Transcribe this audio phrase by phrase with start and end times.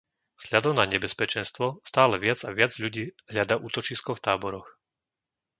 [0.41, 4.65] Vzhľadom na nebezpečenstvo, stále viac a viac ľudí hľadá útočisko v táboroch.